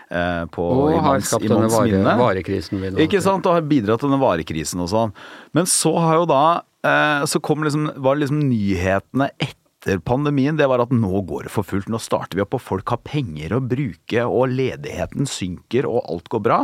[0.08, 2.86] Eh, på, og har skapt denne vare, varekrisen.
[3.04, 5.16] Ikke sant, og har bidratt til denne varekrisen og sånn.
[5.58, 6.46] Men så har jo da
[6.86, 9.62] Eh, så kom liksom, var liksom nyhetene etter
[10.08, 11.90] pandemien det var at nå går det for fullt.
[11.92, 16.30] Nå starter vi opp, og folk har penger å bruke, og ledigheten synker, og alt
[16.34, 16.60] går bra.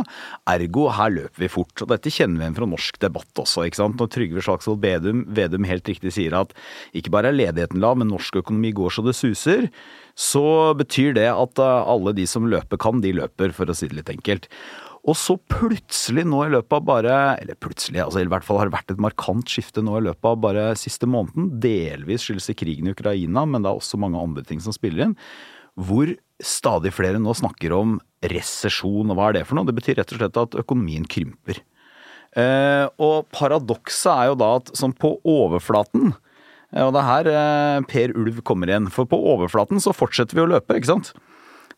[0.50, 1.74] Ergo, her løper vi fort.
[1.84, 3.66] Og dette kjenner vi igjen fra norsk debatt også.
[3.66, 3.98] ikke sant?
[4.00, 6.54] Når Trygve Slagsvold Vedum, Vedum helt riktig sier at
[6.98, 9.68] ikke bare er ledigheten lav, men norsk økonomi går så det suser,
[10.18, 13.88] så betyr det at eh, alle de som løper kan, de løper, for å si
[13.88, 14.50] det litt enkelt.
[15.02, 18.68] Og så plutselig nå i løpet av bare Eller plutselig, altså i hvert fall har
[18.68, 21.50] det vært et markant skifte nå i løpet av bare siste måneden.
[21.62, 25.08] Delvis skyldes det krigen i Ukraina, men det er også mange andre ting som spiller
[25.08, 25.16] inn.
[25.74, 26.12] Hvor
[26.42, 27.98] stadig flere nå snakker om
[28.30, 29.66] resesjon, og hva er det for noe?
[29.66, 31.58] Det betyr rett og slett at økonomien krymper.
[32.38, 36.14] Eh, og paradokset er jo da at sånn på overflaten
[36.80, 38.88] og det er her eh, Per Ulv kommer igjen.
[38.92, 41.12] For på overflaten så fortsetter vi å løpe, ikke sant?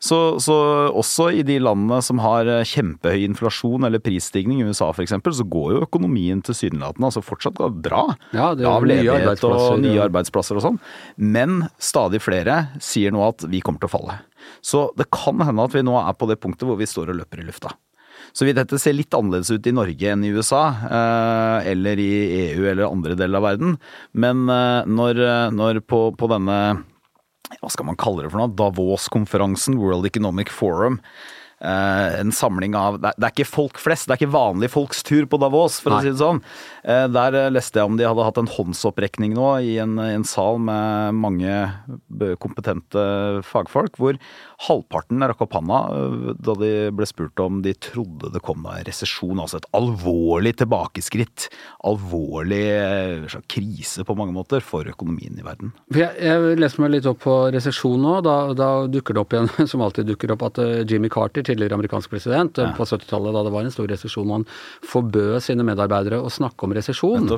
[0.05, 0.55] Så, så,
[0.93, 5.47] også i de landene som har eh, kjempehøy inflasjon eller prisstigning, i USA f.eks., så
[5.49, 8.03] går jo økonomien tilsynelatende altså fortsatt bra.
[8.37, 10.79] Ja, det er nye ledighet Og nye arbeidsplasser og sånn.
[11.17, 14.21] Men stadig flere sier nå at vi kommer til å falle.
[14.61, 17.23] Så det kan hende at vi nå er på det punktet hvor vi står og
[17.23, 17.73] løper i lufta.
[18.37, 22.13] Så vil dette se litt annerledes ut i Norge enn i USA, eh, eller i
[22.51, 23.79] EU eller andre deler av verden.
[24.13, 26.59] Men eh, når, når på, på denne
[27.53, 31.01] hva skal man kalle det for noe, Davos-konferansen, World Economic Forum.
[31.65, 34.75] Eh, en samling av det er, det er, ikke folk flest, det er ikke vanlige
[34.75, 36.01] folks tur på Davos, for Nei.
[36.01, 36.43] å si det sånn.
[36.85, 40.27] Eh, der eh, leste jeg om de hadde hatt en håndsopprekning nå i en, en
[40.29, 41.55] sal med mange
[42.43, 43.05] kompetente
[43.47, 44.19] fagfolk, hvor
[44.67, 45.79] halvparten rakk opp hånda
[46.45, 51.49] da de ble spurt om de trodde det kom en resesjon, altså et alvorlig tilbakeskritt.
[51.89, 52.61] Alvorlig
[53.51, 55.73] krise på mange måter for økonomien i verden.
[55.95, 58.19] Jeg, jeg leste meg litt opp på resesjon nå.
[58.25, 62.13] Da, da, dukker det opp igjen, som alltid dukker opp, at Jimmy Carter, tidligere amerikansk
[62.13, 62.71] president, ja.
[62.77, 64.47] på 70-tallet da det var en stor resesjon, han
[64.85, 67.31] forbød sine medarbeidere å snakke om resesjon.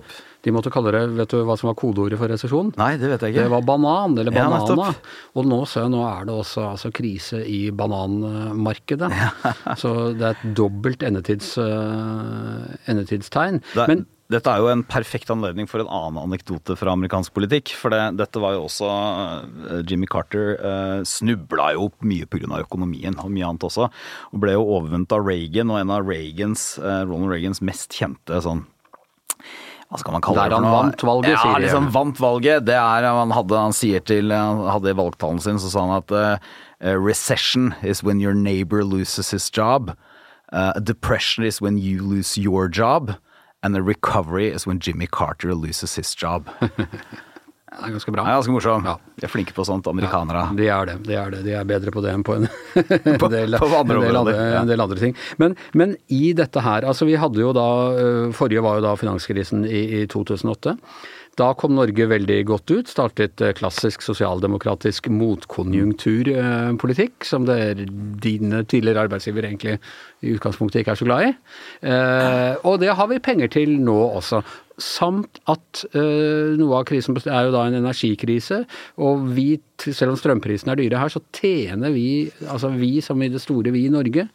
[0.44, 2.72] De måtte kalle det Vet du hva som var kodeordet for resesjon?
[2.78, 3.46] Nei, det vet jeg ikke.
[3.46, 4.90] Det var banan, eller banana.
[4.90, 9.12] Ja, og nå så, nå er det også altså, krise i bananmarkedet.
[9.12, 9.54] Ja.
[9.80, 13.62] Så det er et dobbelt endetids, uh, endetidstegn.
[13.74, 17.70] Det, Men dette er jo en perfekt anledning for en annen anekdote fra amerikansk politikk.
[17.78, 22.58] For det, dette var jo også uh, Jimmy Carter uh, snubla jo mye pga.
[22.58, 23.86] økonomien og mye annet også.
[24.32, 28.42] Og ble jo overvunnet av Reagan, og en av Reagans, uh, Ronald Reagans mest kjente
[28.42, 28.64] sånn
[29.86, 30.50] hva skal man kalle det?
[30.50, 32.64] Der han vant valget, ja, sier liksom vant valget.
[32.66, 36.00] Det er han hadde, han sier til Han hadde i valgtalen sin, så sa han
[36.00, 39.94] at uh, recession is when your neighbor loses his job.
[40.52, 43.14] Uh, depression is when you lose your job.
[43.62, 46.50] And the recovery is when Jimmy Carter loses his job.
[47.76, 48.22] Er ganske bra.
[48.24, 48.86] Ja, ganske morsom.
[48.88, 48.94] Ja.
[49.20, 50.46] De er flinke på sånt, amerikanere.
[50.48, 50.94] Ja, de er det.
[51.06, 51.40] De er det.
[51.44, 52.46] De er bedre på det enn på en,
[53.22, 54.62] På- del, på andre en, del andre, ja.
[54.62, 55.14] en del andre ting.
[55.42, 57.66] Men, men i dette her, altså vi hadde jo da
[58.00, 60.76] øh, Forrige var jo da finanskrisen i, i 2008.
[61.36, 62.88] Da kom Norge veldig godt ut.
[62.88, 67.82] Startet øh, klassisk sosialdemokratisk motkonjunkturpolitikk, som det er
[68.24, 69.76] dine tidligere arbeidsgiver egentlig
[70.24, 71.30] i utgangspunktet ikke er så glad i.
[71.92, 74.40] Eh, og det har vi penger til nå også.
[74.76, 78.58] Samt at øh, noe av krisen er jo da en energikrise,
[79.00, 83.30] og vi, selv om strømprisene er dyre her, så tjener vi, altså vi som i
[83.32, 84.26] det store vi i Norge,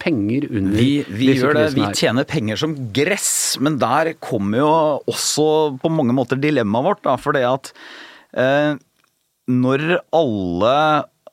[0.00, 1.66] penger under Vi, vi disse gjør det.
[1.76, 4.72] Vi tjener penger som gress, men der kommer jo
[5.12, 5.48] også
[5.82, 7.18] på mange måter dilemmaet vårt, da.
[7.20, 7.72] For det at
[8.40, 8.80] eh,
[9.50, 9.86] når
[10.16, 10.76] alle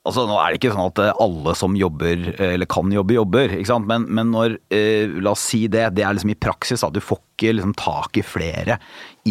[0.07, 3.17] Altså Nå er det ikke sånn at eh, alle som jobber, eh, eller kan jobbe,
[3.17, 3.57] jobber.
[3.57, 3.89] ikke sant?
[3.89, 5.89] Men, men når eh, La oss si det.
[5.97, 8.79] Det er liksom i praksis at du får ikke liksom tak i flere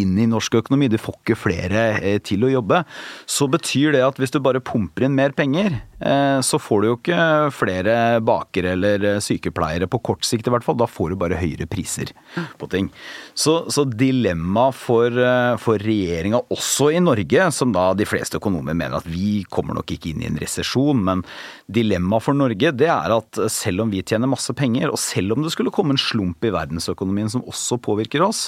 [0.01, 0.89] inn i norsk økonomi.
[0.91, 2.83] Du får ikke flere eh, til å jobbe.
[3.29, 6.89] Så betyr det at hvis du bare pumper inn mer penger, eh, så får du
[6.89, 7.21] jo ikke
[7.55, 10.77] flere bakere eller eh, sykepleiere på kort sikt i hvert fall.
[10.79, 12.13] Da får du bare høyere priser
[12.59, 12.91] på ting.
[13.37, 15.21] Så, så dilemmaet for,
[15.61, 19.93] for regjeringa, også i Norge, som da de fleste økonomer mener at vi kommer nok
[19.93, 21.23] ikke inn i en resesjon, men
[21.71, 25.43] dilemmaet for Norge det er at selv om vi tjener masse penger, og selv om
[25.43, 28.47] det skulle komme en slump i verdensøkonomien som også påvirker oss,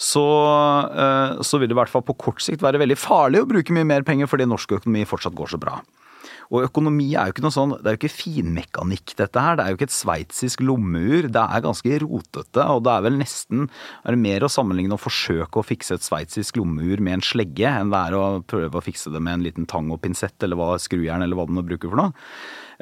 [0.00, 0.24] så,
[1.44, 3.88] så vil det i hvert fall på kort sikt være veldig farlig å bruke mye
[3.88, 5.78] mer penger fordi norsk økonomi fortsatt går så bra.
[6.52, 9.56] Og økonomi er jo ikke noe sånn, det er jo ikke finmekanikk dette her.
[9.56, 11.28] Det er jo ikke et sveitsisk lommeur.
[11.32, 13.66] Det er ganske rotete, og det er vel nesten
[14.04, 17.70] er det mer å sammenligne å forsøke å fikse et sveitsisk lommeur med en slegge,
[17.70, 20.60] enn det er å prøve å fikse det med en liten tang og pinsett, eller
[20.60, 22.14] hva, skrujern, eller hva du nå bruker for noe.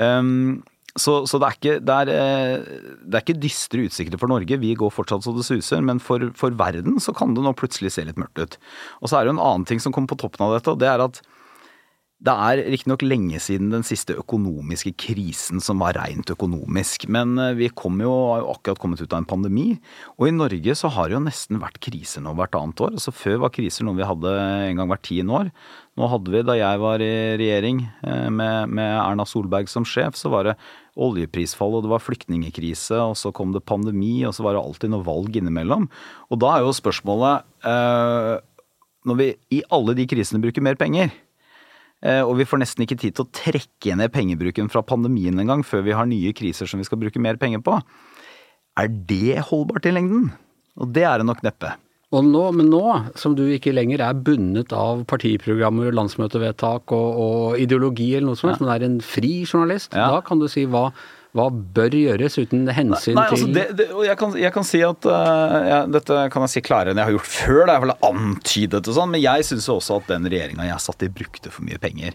[0.01, 0.63] Um,
[0.93, 4.59] så, så det, er ikke, det, er, eh, det er ikke dystre utsikter for Norge.
[4.61, 5.81] Vi går fortsatt så det suser.
[5.81, 8.59] Men for, for verden så kan det nå plutselig se litt mørkt ut.
[9.01, 10.91] Og så er det en annen ting som kommer på toppen av dette, og det
[10.93, 11.23] er at
[12.23, 17.57] det er riktignok lenge siden den siste økonomiske krisen som var rent økonomisk, men eh,
[17.59, 19.65] vi kom jo, har jo akkurat kommet ut av en pandemi.
[20.21, 22.95] Og i Norge så har det jo nesten vært kriser nå hvert annet år.
[22.95, 25.51] Altså Før var kriser noe vi hadde en gang hvert tiende år.
[26.01, 30.17] Nå hadde vi, da jeg var i regjering eh, med, med Erna Solberg som sjef,
[30.17, 30.55] så var det
[30.97, 34.93] oljeprisfall og det var flyktningekrise, og så kom det pandemi, og så var det alltid
[34.93, 35.91] noe valg innimellom.
[36.33, 38.39] Og da er jo spørsmålet eh,
[39.09, 39.29] Når vi
[39.59, 41.13] i alle de krisene bruker mer penger,
[42.03, 45.63] Eh, Og vi får nesten ikke tid til å trekke ned pengebruken fra pandemien engang
[45.67, 47.79] før vi har nye kriser som vi skal bruke mer penger på.
[48.79, 50.33] Er det holdbart i lengden?
[50.81, 51.75] Og det er det nok neppe.
[52.13, 52.83] Og nå, men nå
[53.17, 58.51] som du ikke lenger er bundet av partiprogrammer, landsmøtevedtak og, og ideologi eller noe som
[58.51, 60.11] helst, men er en fri journalist, Ja.
[60.13, 60.91] da kan du si hva,
[61.33, 64.83] hva bør gjøres uten hensyn Nei, altså til det, det, jeg, kan, jeg kan si
[64.85, 67.63] at uh, jeg, Dette kan jeg si klarere enn jeg har gjort før.
[67.65, 71.07] Det er vel antydet og sånn, men jeg syns også at den regjeringa jeg satt
[71.09, 72.13] i, brukte for mye penger.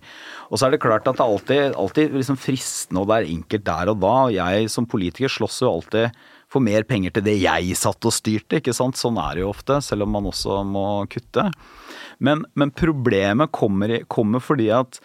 [0.52, 3.32] Og så er det klart at det er alltid, alltid liksom fristende, og det er
[3.34, 4.16] enkelt der og da.
[4.30, 6.14] og Jeg som politiker slåss jo alltid
[6.52, 9.00] for mer penger til det jeg satt og styrte, ikke sant.
[9.00, 11.50] Sånn er det jo ofte, selv om man også må kutte.
[12.24, 15.02] Men, men problemet kommer, kommer fordi at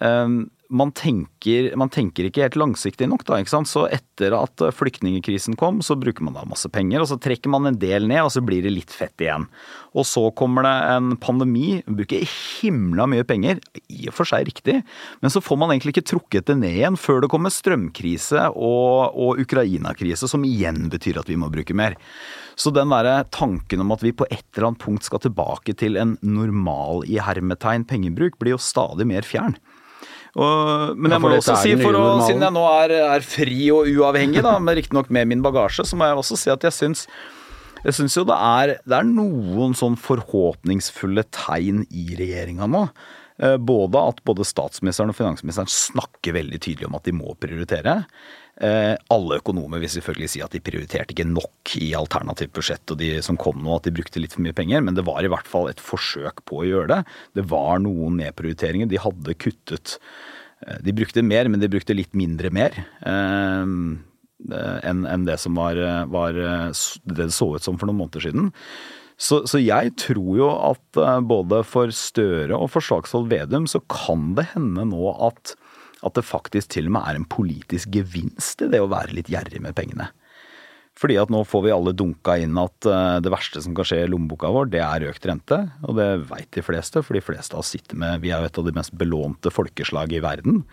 [0.00, 3.38] eh, man tenker, man tenker ikke helt langsiktig nok, da.
[3.40, 3.70] ikke sant?
[3.70, 7.70] Så etter at flyktningkrisen kom, så bruker man da masse penger, og så trekker man
[7.70, 9.46] en del ned, og så blir det litt fett igjen.
[9.96, 14.82] Og så kommer det en pandemi, bruker himla mye penger, i og for seg riktig,
[15.22, 19.16] men så får man egentlig ikke trukket det ned igjen før det kommer strømkrise og,
[19.16, 21.96] og Ukraina-krise, som igjen betyr at vi må bruke mer.
[22.58, 25.96] Så den derre tanken om at vi på et eller annet punkt skal tilbake til
[25.96, 29.56] en normal i hermetegn pengebruk, blir jo stadig mer fjern.
[30.38, 34.44] Og, men jeg må også si, å, siden jeg nå er, er fri og uavhengig,
[34.46, 37.08] da, men riktignok med min bagasje, så må jeg også si at jeg syns
[37.84, 42.80] jeg syns jo det er, det er noen sånn forhåpningsfulle tegn i regjeringa nå.
[43.38, 48.00] Eh, Både at både statsministeren og finansministeren snakker veldig tydelig om at de må prioritere.
[48.58, 52.98] Eh, Alle økonomer vil selvfølgelig si at de prioriterte ikke nok i alternativt budsjett og
[52.98, 55.30] de som kom nå, at de brukte litt for mye penger, men det var i
[55.30, 57.00] hvert fall et forsøk på å gjøre det.
[57.38, 58.90] Det var noen nedprioriteringer.
[58.90, 59.98] De hadde kuttet
[60.66, 62.74] eh, De brukte mer, men de brukte litt mindre mer.
[63.06, 65.78] eh, enn det som var,
[66.10, 68.52] var det det så ut som for noen måneder siden.
[69.18, 74.36] Så, så jeg tror jo at både for Støre og for Slagsvold Vedum så kan
[74.38, 75.56] det hende nå at,
[76.06, 79.30] at det faktisk til og med er en politisk gevinst i det å være litt
[79.32, 80.10] gjerrig med pengene.
[80.98, 84.00] Fordi at nå får vi alle dunka inn at eh, det verste som kan skje
[84.02, 85.60] i lommeboka vår, det er økt rente.
[85.86, 88.50] Og det veit de fleste, for de fleste av oss sitter med Vi er jo
[88.50, 90.64] et av de mest belånte folkeslag i verden.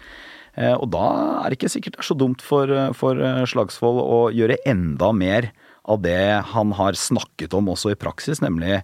[0.57, 1.05] Eh, Og da
[1.43, 5.11] er det ikke sikkert det er så dumt for, for eh, Slagsvold å gjøre enda
[5.13, 5.51] mer
[5.85, 8.81] av det han har snakket om også i praksis, nemlig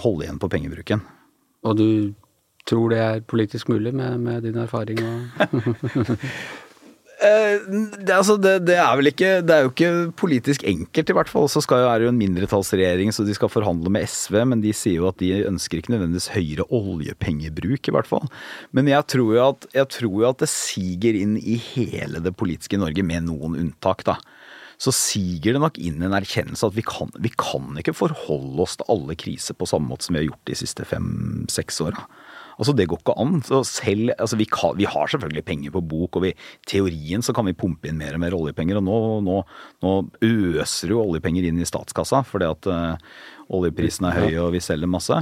[0.00, 1.02] holde igjen på pengebruken.
[1.66, 1.88] Og du
[2.66, 5.02] tror det er politisk mulig med, med din erfaring
[7.16, 7.62] Eh,
[7.96, 11.30] det, altså det, det, er vel ikke Det er jo ikke politisk enkelt, i hvert
[11.32, 11.48] fall.
[11.48, 14.42] Så skal jo, er det jo en mindretallsregjering, så de skal forhandle med SV.
[14.52, 18.28] Men de sier jo at de ønsker ikke nødvendigvis høyere oljepengebruk, i hvert fall.
[18.76, 22.80] Men jeg tror jo at, tror jo at det siger inn i hele det politiske
[22.80, 24.18] Norge, med noen unntak, da.
[24.76, 28.76] Så siger det nok inn en erkjennelse at vi kan, vi kan ikke forholde oss
[28.76, 32.04] til alle kriser på samme måte som vi har gjort de siste fem-seks åra.
[32.56, 33.40] Altså Det går ikke an.
[33.44, 36.34] Så selv, altså vi, kan, vi, har selvfølgelig penger på bok, og i
[36.68, 38.80] teorien så kan vi pumpe inn mer og mer oljepenger.
[38.80, 39.40] Og nå, nå,
[39.84, 43.18] nå øser jo oljepenger inn i statskassa fordi at uh,
[43.56, 45.20] oljeprisen er høy og vi selger masse.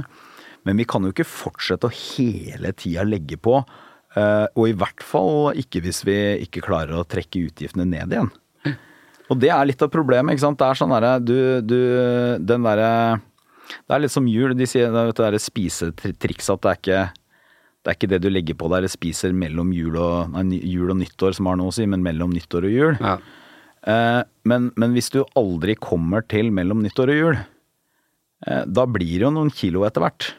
[0.65, 3.59] Men vi kan jo ikke fortsette å hele tida legge på.
[4.15, 8.31] Uh, og i hvert fall ikke hvis vi ikke klarer å trekke utgiftene ned igjen.
[9.25, 10.35] Og det er litt av problemet.
[10.35, 10.59] ikke sant?
[10.59, 11.79] Det er sånn derre du, du,
[12.45, 12.89] Den derre
[13.65, 14.53] Det er litt som jul.
[14.57, 16.99] De sier det derre spisetriks at det er ikke
[17.85, 20.89] det er ikke det du legger på deg eller spiser mellom jul og, nei, jul
[20.89, 22.95] og nyttår, som har noe å si, men mellom nyttår og jul.
[22.97, 23.19] Ja.
[23.85, 27.37] Eh, men, men, hvis du aldri kommer til mellom nyttår og jul,
[28.49, 30.31] eh, da blir det jo noen kilo etter hvert.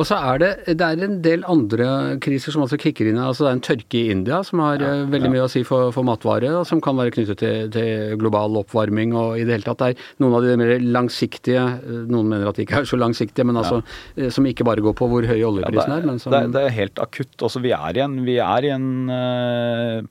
[0.00, 1.86] Og så er det, det er en del andre
[2.24, 3.18] kriser som altså kicker inn.
[3.20, 5.32] altså Det er en tørke i India som har ja, eh, veldig ja.
[5.34, 9.12] mye å si for, for matvare, og som kan være knyttet til, til, global oppvarming
[9.12, 9.82] og i det hele tatt.
[9.82, 13.00] Det er noen av de mer langsiktige, eh, noen mener at de ikke er så
[13.00, 13.98] langsiktige, men altså ja.
[14.16, 16.08] Eh, som ikke bare går på hvor høy oljeprisen er.
[16.08, 17.36] Men som, det, er det, er helt akutt.
[17.36, 18.88] Altså vi er igjen, vi er igjen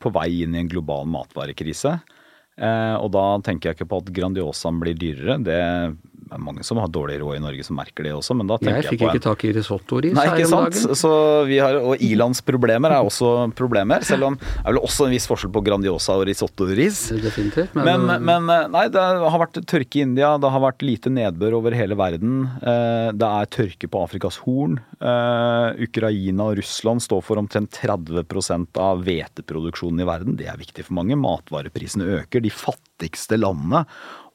[0.01, 1.97] på vei inn i en global matvarekrise.
[2.59, 5.37] Og da tenker jeg ikke på at Grandiosaen blir dyrere.
[5.45, 5.59] Det
[6.35, 8.79] er mange som har dårlig råd i Norge som merker det også, men da tenker
[8.79, 9.25] jeg, jeg fikk ikke en...
[9.25, 10.95] tak i risottoris her om dagen.
[11.01, 11.11] Så
[11.49, 15.27] vi har, og ilandsproblemer er også problemer, selv om det er vel også en viss
[15.29, 17.01] forskjell på Grandiosa og risottoris.
[17.23, 17.75] Definitivt.
[17.77, 21.13] Men, men, men, eh, nei, det har vært tørke i India, det har vært lite
[21.13, 22.45] nedbør over hele verden.
[22.61, 24.79] Eh, det er tørke på Afrikas Horn.
[24.99, 30.39] Eh, Ukraina og Russland står for omtrent 30% av hveteproduksjonen i verden.
[30.39, 31.17] Det er viktig for mange.
[31.19, 32.43] Matvareprisene øker.
[32.43, 33.85] De fattigste landene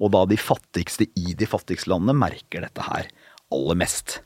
[0.01, 3.11] og da de fattigste i de fattigste landene merker dette her
[3.55, 4.23] aller mest.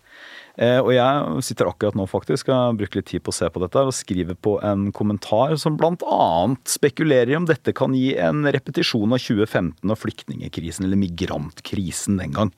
[0.59, 3.63] Eh, og jeg sitter akkurat nå faktisk, har brukt litt tid på å se på
[3.63, 6.31] dette og skriver på en kommentar som bl.a.
[6.67, 12.35] spekulerer i om dette kan gi en repetisjon av 2015 og flyktningekrisen, eller migrantkrisen den
[12.35, 12.51] gang.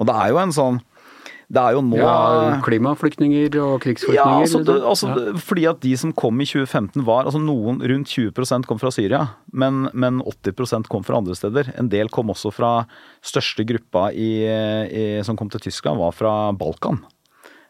[0.00, 0.80] Og det er jo en sånn
[1.52, 2.12] det er jo nå ja,
[2.64, 4.38] Klimaflyktninger og krigsflyktninger?
[4.38, 5.32] Ja, altså, det, altså ja.
[5.36, 9.20] fordi at de som kom i 2015 var altså noen Rundt 20% kom fra Syria,
[9.52, 11.74] men, men 80% kom fra andre steder.
[11.80, 12.70] En del kom også fra
[13.24, 17.02] Største gruppa i, i, som kom til Tyskland, var fra Balkan.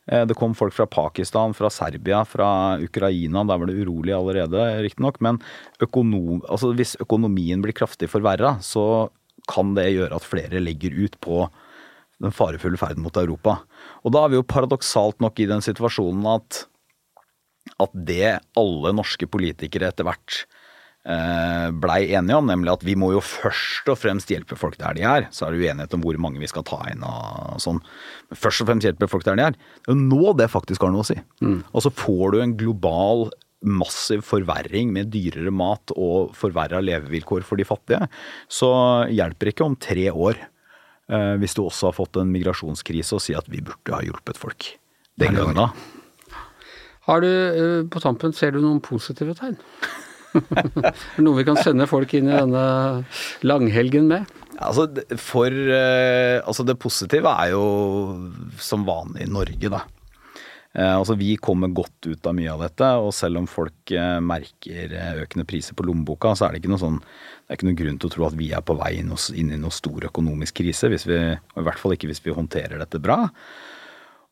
[0.07, 3.43] Eh, det kom folk fra Pakistan, fra Serbia, fra Ukraina.
[3.45, 5.19] Der var det urolig allerede, riktignok.
[5.25, 5.43] Men
[5.83, 9.11] økonom, altså hvis økonomien blir kraftig forverra, så
[9.51, 11.47] kan det gjøre at flere legger ut på
[12.23, 13.61] den farefulle ferden mot Europa.
[14.07, 16.65] Og da er vi jo paradoksalt nok i den situasjonen at,
[17.83, 20.45] at det alle norske politikere etter hvert
[21.05, 24.99] eh, blei enige om, nemlig at vi må jo først og fremst hjelpe folk der
[24.99, 25.29] de er.
[25.35, 27.83] Så er det uenighet om hvor mange vi skal ta inn og sånn.
[28.31, 29.59] Men først og fremst hjelpe folk der de er.
[29.59, 31.19] Det er jo nå det faktisk har noe å si.
[31.43, 31.63] Mm.
[31.73, 33.33] Og så får du en global
[33.63, 38.09] massiv forverring med dyrere mat og forverra levevilkår for de fattige,
[38.51, 38.73] så
[39.07, 40.41] hjelper ikke om tre år
[41.11, 44.69] hvis du også har fått en migrasjonskrise og si at vi burde ha hjulpet folk
[45.21, 45.67] den gangen da.
[47.09, 49.59] Har du, eh, på tampen, ser du noen positive tegn?
[51.25, 52.67] Noe vi kan sende folk inn i denne
[53.45, 54.31] langhelgen med?
[54.63, 54.87] Altså,
[55.19, 57.65] for, eh, altså det positive er jo
[58.63, 59.83] som vanlig i Norge, da.
[60.73, 64.19] Eh, altså Vi kommer godt ut av mye av dette, og selv om folk eh,
[64.25, 67.69] merker eh, økende priser på lommeboka, så er det ikke noe sånn, det er ikke
[67.69, 70.63] noen grunn til å tro at vi er på vei inn i noen stor økonomisk
[70.63, 73.27] krise, hvis vi, og i hvert fall ikke hvis vi håndterer dette bra.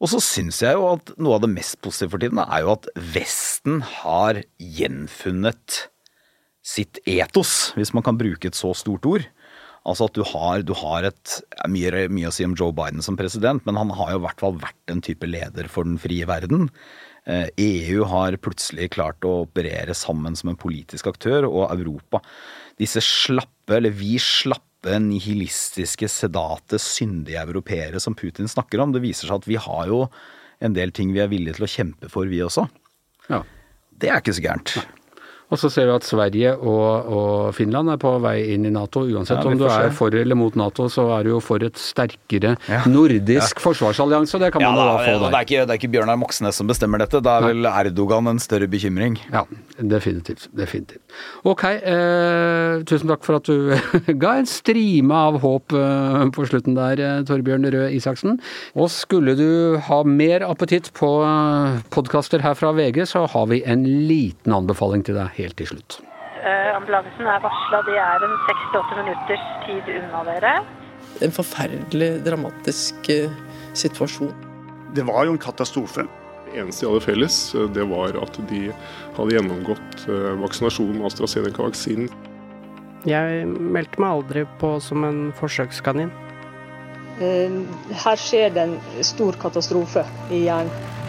[0.00, 2.72] Og så syns jeg jo at noe av det mest positive for tiden er jo
[2.72, 5.83] at Vesten har gjenfunnet
[6.64, 9.29] sitt etos, hvis man kan bruke et så stort ord.
[9.88, 11.37] Altså at du har, du har et
[11.71, 14.43] mye, mye, å si om Joe Biden som president, men han har jo i hvert
[14.43, 16.69] fall vært en type leder for den frie verden.
[17.27, 22.23] EU eh, e har plutselig klart å operere sammen som en politisk aktør, og Europa
[22.81, 29.29] Disse slappe, eller vi slappe, nihilistiske, sedate, syndige europeere som Putin snakker om, det viser
[29.29, 30.07] seg at vi har jo
[30.64, 32.64] en del ting vi er villige til å kjempe for, vi også.
[33.29, 33.43] Ja.
[34.01, 34.73] Det er ikke så gærent.
[35.51, 39.03] Og så ser vi at Sverige og, og Finland er på vei inn i Nato.
[39.03, 41.74] Uansett Ja, om du er for eller mot Nato, så er du jo for et
[41.80, 42.84] sterkere Ja.
[42.86, 44.34] nordisk forsvarsallianse.
[44.38, 45.30] og Det kan Ja, man da, da få der.
[45.30, 48.28] det er, ikke, det er ikke Bjørnar Moxnes som bestemmer dette, da er vel Erdogan
[48.30, 49.18] en større bekymring.
[49.32, 49.42] Ja,
[49.80, 50.46] definitivt.
[50.55, 51.03] definitivt.
[51.44, 53.74] Ok, eh, tusen takk for at du
[54.22, 58.38] ga en strime av håp eh, på slutten der, eh, Torbjørn Røe Isaksen.
[58.76, 63.62] Og skulle du ha mer appetitt på eh, podkaster her fra VG, så har vi
[63.66, 66.01] en liten anbefaling til deg helt til slutt.
[66.41, 67.82] Eh, ambulansen er varsla.
[67.84, 70.55] De er en 6-8 minutters tid unna dere.
[71.24, 73.34] En forferdelig dramatisk eh,
[73.76, 74.32] situasjon.
[74.97, 76.07] Det var jo en katastrofe.
[76.47, 77.36] Det eneste de hadde felles,
[77.76, 78.62] det var at de
[79.18, 82.09] hadde gjennomgått eh, vaksinasjon med AstraZeneca-vaksinen.
[83.09, 86.11] Jeg meldte meg aldri på som en forsøkskanin.
[87.20, 90.99] Her skjer det en stor katastrofe i hjernen.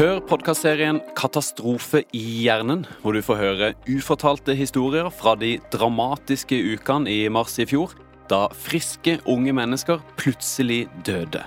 [0.00, 7.10] Hør podkastserien 'Katastrofe i hjernen', hvor du får høre ufortalte historier fra de dramatiske ukene
[7.12, 7.92] i mars i fjor,
[8.32, 11.44] da friske unge mennesker plutselig døde.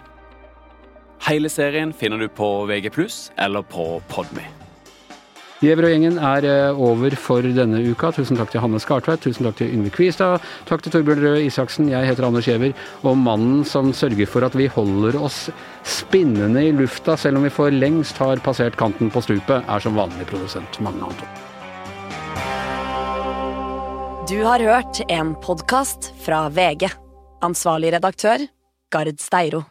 [1.25, 2.93] Hele serien finner du på VG+,
[3.41, 4.45] eller på Podme.
[5.63, 8.09] Giæver og gjengen er eh, over for denne uka.
[8.11, 11.87] Tusen takk til Hanne Skartveit, tusen takk til Yngve Kvistad, takk til Torbjørn Røe Isaksen.
[11.87, 12.75] Jeg heter Anders Giæver,
[13.07, 15.45] og mannen som sørger for at vi holder oss
[15.87, 19.95] spinnende i lufta selv om vi for lengst har passert kanten på stupet, er som
[19.95, 21.31] vanlig produsent Magne Anton.
[24.27, 26.91] Du har hørt en podkast fra VG.
[27.43, 28.49] Ansvarlig redaktør,
[28.91, 29.63] Gard Steiro.